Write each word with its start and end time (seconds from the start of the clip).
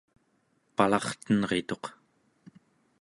palartenrituq 0.75 1.83